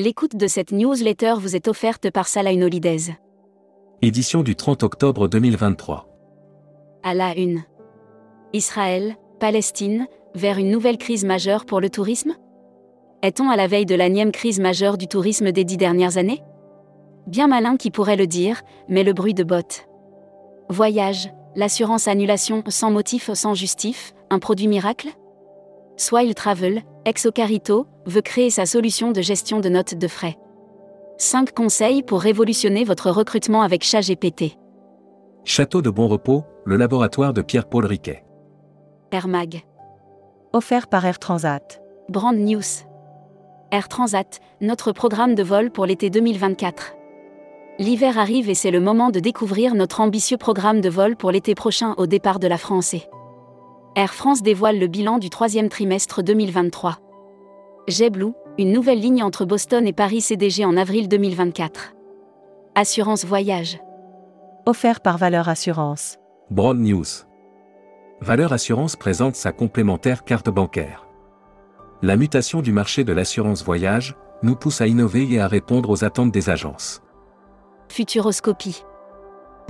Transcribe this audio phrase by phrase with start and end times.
[0.00, 3.16] L'écoute de cette newsletter vous est offerte par Salah Holidays.
[4.00, 6.06] Édition du 30 octobre 2023.
[7.02, 7.64] À la une.
[8.52, 10.06] Israël, Palestine,
[10.36, 12.36] vers une nouvelle crise majeure pour le tourisme?
[13.24, 16.44] Est-on à la veille de la nième crise majeure du tourisme des dix dernières années?
[17.26, 19.88] Bien malin qui pourrait le dire, mais le bruit de bottes.
[20.68, 25.08] Voyage, l'assurance annulation sans motif sans justif, un produit miracle?
[25.96, 30.36] Swile Travel, Exocarito, veut créer sa solution de gestion de notes de frais.
[31.18, 34.56] 5 conseils pour révolutionner votre recrutement avec ChatGPT.
[35.44, 38.24] Château de Bon Repos, le laboratoire de Pierre-Paul Riquet.
[39.10, 39.62] Air Mag.
[40.52, 41.82] Offert par Air Transat.
[42.08, 42.84] Brand News.
[43.70, 46.94] Air Transat, notre programme de vol pour l'été 2024.
[47.78, 51.54] L'hiver arrive et c'est le moment de découvrir notre ambitieux programme de vol pour l'été
[51.54, 52.94] prochain au départ de la France.
[53.94, 56.98] Air France dévoile le bilan du troisième trimestre 2023.
[57.88, 61.94] JetBlue, une nouvelle ligne entre Boston et Paris CDG en avril 2024.
[62.74, 63.80] Assurance Voyage.
[64.66, 66.18] Offert par Valeur Assurance.
[66.50, 67.06] Broad News.
[68.20, 71.06] Valeur Assurance présente sa complémentaire carte bancaire.
[72.02, 76.04] La mutation du marché de l'assurance voyage nous pousse à innover et à répondre aux
[76.04, 77.00] attentes des agences.
[77.88, 78.84] Futuroscopie.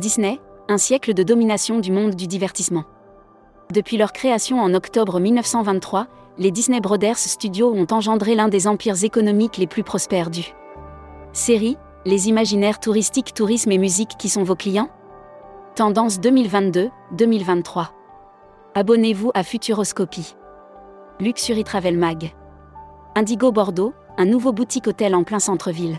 [0.00, 2.84] Disney, un siècle de domination du monde du divertissement.
[3.72, 6.08] Depuis leur création en octobre 1923,
[6.38, 10.44] les Disney Brothers Studios ont engendré l'un des empires économiques les plus prospères du
[11.32, 14.88] série, les imaginaires touristiques, tourisme et musique qui sont vos clients?
[15.74, 17.88] Tendance 2022-2023.
[18.74, 20.36] Abonnez-vous à Futuroscopie.
[21.18, 22.32] Luxury Travel Mag.
[23.16, 25.98] Indigo Bordeaux, un nouveau boutique hôtel en plein centre-ville.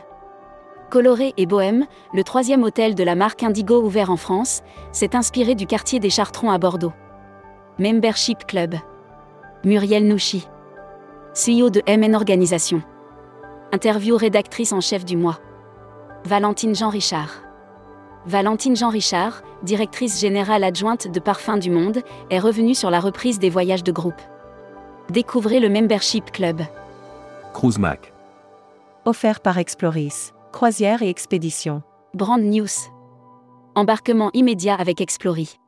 [0.90, 4.62] Coloré et bohème, le troisième hôtel de la marque Indigo ouvert en France,
[4.94, 6.94] s'est inspiré du quartier des Chartrons à Bordeaux.
[7.78, 8.76] Membership Club.
[9.66, 10.48] Muriel Nouchi.
[11.34, 12.82] CEO de MN Organisation.
[13.74, 15.38] Interview rédactrice en chef du mois.
[16.24, 17.44] Valentine Jean-Richard.
[18.26, 23.50] Valentine Jean-Richard, directrice générale adjointe de Parfums du Monde, est revenue sur la reprise des
[23.50, 24.22] voyages de groupe.
[25.10, 26.62] Découvrez le Membership Club.
[27.54, 28.14] Cruise Mac.
[29.04, 30.32] Offert par Exploris.
[30.54, 31.84] Croisière et expédition.
[32.14, 32.70] Brand News.
[33.76, 35.59] Embarquement immédiat avec Explori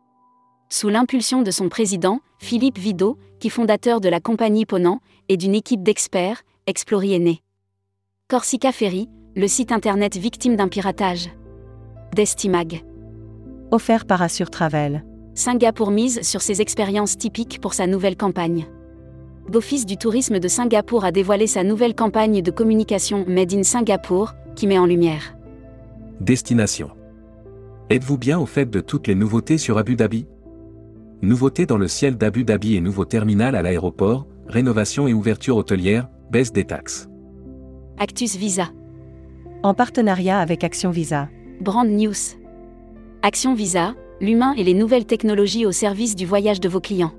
[0.71, 5.53] sous l'impulsion de son président, Philippe Vidot, qui fondateur de la compagnie Ponant, et d'une
[5.53, 7.41] équipe d'experts, Explori est né.
[8.29, 11.29] Corsica Ferry, le site internet victime d'un piratage.
[12.15, 12.83] Destimag.
[13.71, 15.03] Offert par Assure Travel.
[15.33, 18.65] Singapour mise sur ses expériences typiques pour sa nouvelle campagne.
[19.51, 24.33] L'Office du tourisme de Singapour a dévoilé sa nouvelle campagne de communication Made in Singapour,
[24.55, 25.35] qui met en lumière.
[26.21, 26.91] Destination.
[27.89, 30.27] Êtes-vous bien au fait de toutes les nouveautés sur Abu Dhabi?
[31.23, 36.09] Nouveautés dans le ciel d'Abu Dhabi et nouveau terminal à l'aéroport, rénovation et ouverture hôtelière,
[36.31, 37.09] baisse des taxes.
[37.99, 38.69] Actus Visa.
[39.61, 41.29] En partenariat avec Action Visa.
[41.59, 42.39] Brand News.
[43.21, 47.13] Action Visa, l'humain et les nouvelles technologies au service du voyage de vos clients.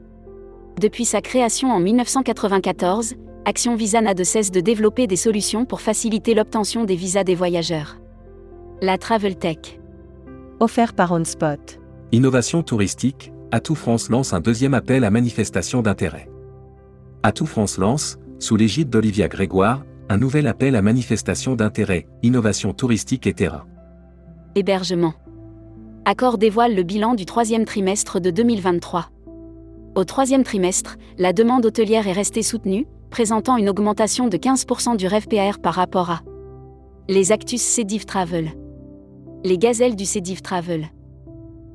[0.80, 3.14] Depuis sa création en 1994,
[3.44, 7.36] Action Visa n'a de cesse de développer des solutions pour faciliter l'obtention des visas des
[7.36, 7.98] voyageurs.
[8.80, 9.78] La Travel Tech.
[10.58, 11.78] Offert par OnSpot.
[12.10, 16.26] Innovation touristique, Atout France lance un deuxième appel à manifestation d'intérêt.
[17.22, 23.26] Atout France lance, sous l'égide d'Olivia Grégoire, un nouvel appel à manifestation d'intérêt, innovation touristique
[23.26, 23.66] et terrain.
[24.54, 25.12] Hébergement.
[26.06, 29.10] Accord dévoile le bilan du troisième trimestre de 2023.
[29.96, 35.06] Au troisième trimestre, la demande hôtelière est restée soutenue, présentant une augmentation de 15% du
[35.06, 36.22] REVPAR par rapport à
[37.10, 38.52] les Actus Cédiv Travel.
[39.44, 40.88] Les gazelles du Cédiv Travel.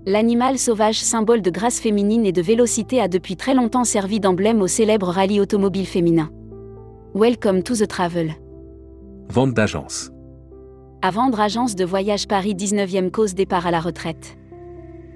[0.08, 4.62] L'animal sauvage symbole de grâce féminine et de vélocité a depuis très longtemps servi d'emblème
[4.62, 6.30] au célèbre rallye automobile féminin.
[7.14, 8.32] Welcome to the travel.
[9.28, 10.10] Vente d'agence.
[11.02, 14.38] À vendre agence de voyage Paris 19e cause départ à la retraite.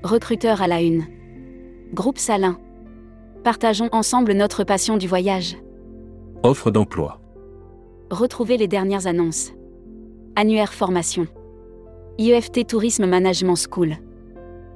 [0.03, 1.05] Recruteur à la une.
[1.93, 2.57] Groupe Salin.
[3.45, 5.55] Partageons ensemble notre passion du voyage.
[6.43, 7.21] Offre d'emploi.
[8.09, 9.53] Retrouvez les dernières annonces.
[10.35, 11.27] Annuaire formation.
[12.17, 13.95] IEFT Tourisme Management School